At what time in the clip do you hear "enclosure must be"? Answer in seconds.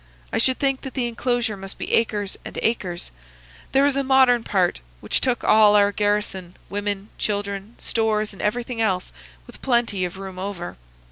1.05-1.93